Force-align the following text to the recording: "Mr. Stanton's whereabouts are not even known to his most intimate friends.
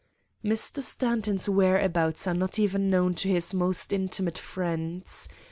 "Mr. 0.43 0.81
Stanton's 0.81 1.47
whereabouts 1.47 2.25
are 2.25 2.33
not 2.33 2.57
even 2.57 2.89
known 2.89 3.13
to 3.13 3.29
his 3.29 3.53
most 3.53 3.93
intimate 3.93 4.39
friends. 4.39 5.29